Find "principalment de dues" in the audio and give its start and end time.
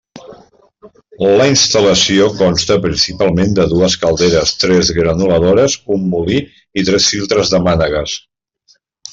2.87-3.97